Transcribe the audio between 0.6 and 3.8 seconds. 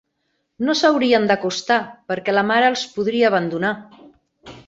No s'haurien d'acostar, perquè la mare els podria abandonar.